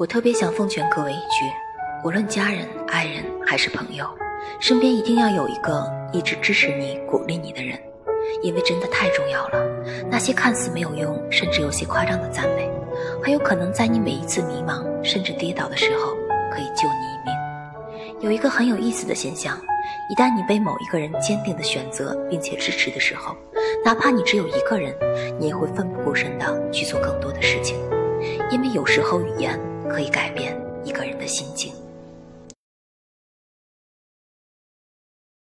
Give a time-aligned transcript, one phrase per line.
[0.00, 1.44] 我特别想奉劝各位一句：
[2.02, 4.06] 无论家人、爱人还是朋友，
[4.58, 7.78] 身边一定要有一个一直支持你、鼓励你的人，
[8.42, 9.62] 因为真的太重要了。
[10.10, 12.66] 那些看似没有用，甚至有些夸张的赞美，
[13.22, 16.14] 很有可能在你每一次迷茫甚至跌倒的时候，
[16.50, 18.20] 可以救你一命。
[18.20, 19.54] 有一个很有意思的现象。
[20.08, 23.36] 一旦你被某一个人坚定的选择并且支持的时候，
[23.84, 24.96] 哪怕你只有一个人，
[25.38, 27.76] 你也会奋不顾身的去做更多的事情，
[28.50, 31.72] 因为有时候语言可以改变一个人的心境。